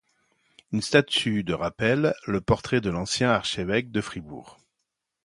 [0.71, 4.57] Une statue de rappelle le portrait de l'ancien archevêque de Fribourg.